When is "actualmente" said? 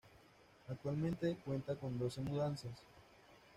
0.67-1.37